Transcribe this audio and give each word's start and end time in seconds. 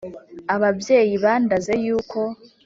ababyeyi 0.55 1.13
bandaze 1.23 1.73
yuko 1.85 2.19